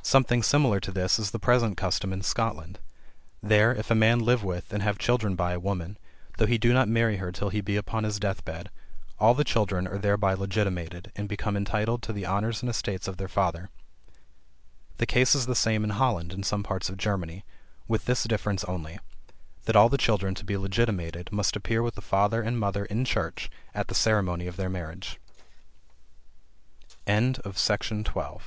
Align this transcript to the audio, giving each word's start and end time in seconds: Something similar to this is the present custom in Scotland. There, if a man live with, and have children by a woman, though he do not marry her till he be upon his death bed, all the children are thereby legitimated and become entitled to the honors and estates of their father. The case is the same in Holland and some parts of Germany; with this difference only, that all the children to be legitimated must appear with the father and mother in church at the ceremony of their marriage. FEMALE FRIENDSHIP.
Something 0.00 0.42
similar 0.42 0.80
to 0.80 0.90
this 0.90 1.18
is 1.18 1.30
the 1.30 1.38
present 1.38 1.76
custom 1.76 2.10
in 2.10 2.22
Scotland. 2.22 2.78
There, 3.42 3.70
if 3.74 3.90
a 3.90 3.94
man 3.94 4.18
live 4.20 4.42
with, 4.42 4.72
and 4.72 4.82
have 4.82 4.96
children 4.96 5.36
by 5.36 5.52
a 5.52 5.60
woman, 5.60 5.98
though 6.38 6.46
he 6.46 6.56
do 6.56 6.72
not 6.72 6.88
marry 6.88 7.18
her 7.18 7.30
till 7.30 7.50
he 7.50 7.60
be 7.60 7.76
upon 7.76 8.04
his 8.04 8.18
death 8.18 8.46
bed, 8.46 8.70
all 9.20 9.34
the 9.34 9.44
children 9.44 9.86
are 9.86 9.98
thereby 9.98 10.32
legitimated 10.32 11.12
and 11.16 11.28
become 11.28 11.54
entitled 11.54 12.02
to 12.04 12.14
the 12.14 12.24
honors 12.24 12.62
and 12.62 12.70
estates 12.70 13.06
of 13.06 13.18
their 13.18 13.28
father. 13.28 13.68
The 14.96 15.04
case 15.04 15.34
is 15.34 15.44
the 15.44 15.54
same 15.54 15.84
in 15.84 15.90
Holland 15.90 16.32
and 16.32 16.46
some 16.46 16.62
parts 16.62 16.88
of 16.88 16.96
Germany; 16.96 17.44
with 17.86 18.06
this 18.06 18.24
difference 18.24 18.64
only, 18.64 18.98
that 19.66 19.76
all 19.76 19.90
the 19.90 19.98
children 19.98 20.34
to 20.36 20.46
be 20.46 20.56
legitimated 20.56 21.30
must 21.30 21.56
appear 21.56 21.82
with 21.82 21.94
the 21.96 22.00
father 22.00 22.40
and 22.40 22.58
mother 22.58 22.86
in 22.86 23.04
church 23.04 23.50
at 23.74 23.88
the 23.88 23.94
ceremony 23.94 24.46
of 24.46 24.56
their 24.56 24.70
marriage. 24.70 25.20
FEMALE 27.04 27.42
FRIENDSHIP. 27.52 28.40